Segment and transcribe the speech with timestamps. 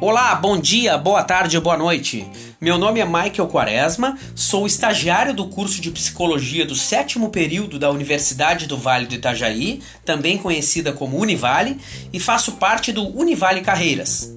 [0.00, 2.26] Olá, bom dia, boa tarde, boa noite.
[2.60, 7.90] Meu nome é Michael Quaresma, sou estagiário do curso de Psicologia do sétimo período da
[7.90, 11.78] Universidade do Vale do Itajaí, também conhecida como Univale,
[12.12, 14.34] e faço parte do Univale Carreiras.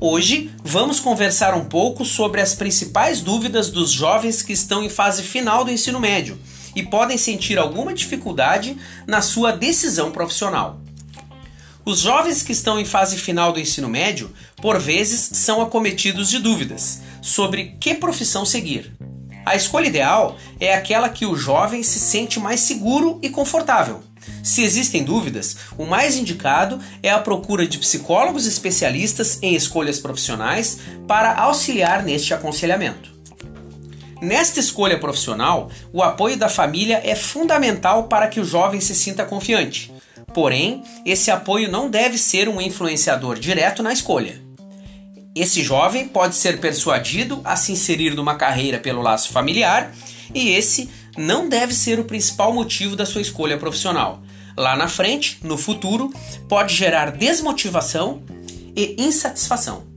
[0.00, 5.22] Hoje vamos conversar um pouco sobre as principais dúvidas dos jovens que estão em fase
[5.22, 6.38] final do ensino médio
[6.74, 8.76] e podem sentir alguma dificuldade
[9.06, 10.80] na sua decisão profissional.
[11.88, 16.38] Os jovens que estão em fase final do ensino médio, por vezes, são acometidos de
[16.38, 18.92] dúvidas sobre que profissão seguir.
[19.46, 24.02] A escolha ideal é aquela que o jovem se sente mais seguro e confortável.
[24.42, 30.80] Se existem dúvidas, o mais indicado é a procura de psicólogos especialistas em escolhas profissionais
[31.06, 33.16] para auxiliar neste aconselhamento.
[34.20, 39.24] Nesta escolha profissional, o apoio da família é fundamental para que o jovem se sinta
[39.24, 39.90] confiante.
[40.38, 44.40] Porém, esse apoio não deve ser um influenciador direto na escolha.
[45.34, 49.92] Esse jovem pode ser persuadido a se inserir numa carreira pelo laço familiar,
[50.32, 54.22] e esse não deve ser o principal motivo da sua escolha profissional.
[54.56, 56.08] Lá na frente, no futuro,
[56.48, 58.22] pode gerar desmotivação
[58.76, 59.87] e insatisfação.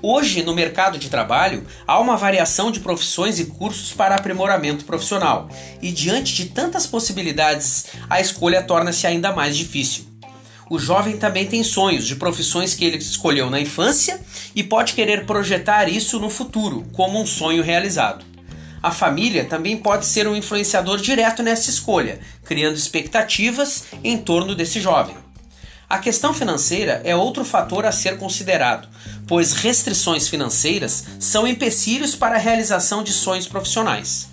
[0.00, 5.48] Hoje, no mercado de trabalho, há uma variação de profissões e cursos para aprimoramento profissional,
[5.82, 10.04] e diante de tantas possibilidades, a escolha torna-se ainda mais difícil.
[10.70, 14.20] O jovem também tem sonhos de profissões que ele escolheu na infância
[14.54, 18.24] e pode querer projetar isso no futuro como um sonho realizado.
[18.80, 24.80] A família também pode ser um influenciador direto nessa escolha, criando expectativas em torno desse
[24.80, 25.16] jovem.
[25.90, 28.86] A questão financeira é outro fator a ser considerado,
[29.26, 34.28] pois restrições financeiras são empecilhos para a realização de sonhos profissionais.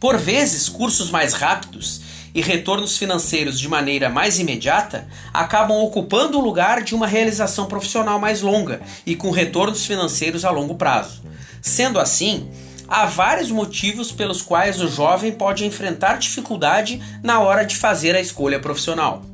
[0.00, 2.00] Por vezes, cursos mais rápidos
[2.34, 8.18] e retornos financeiros de maneira mais imediata acabam ocupando o lugar de uma realização profissional
[8.18, 11.22] mais longa e com retornos financeiros a longo prazo.
[11.62, 12.50] Sendo assim,
[12.88, 18.20] há vários motivos pelos quais o jovem pode enfrentar dificuldade na hora de fazer a
[18.20, 19.29] escolha profissional.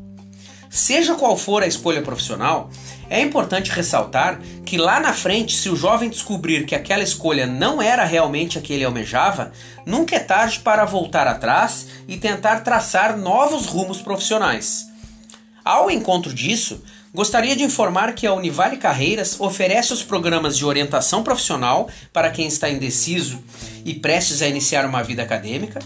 [0.76, 2.69] Seja qual for a escolha profissional,
[3.09, 7.81] é importante ressaltar que lá na frente, se o jovem descobrir que aquela escolha não
[7.81, 9.53] era realmente a que ele almejava,
[9.87, 14.87] nunca é tarde para voltar atrás e tentar traçar novos rumos profissionais.
[15.64, 21.22] Ao encontro disso, gostaria de informar que a Univale Carreiras oferece os programas de orientação
[21.22, 23.43] profissional para quem está indeciso
[23.82, 25.78] e prestes a iniciar uma vida acadêmica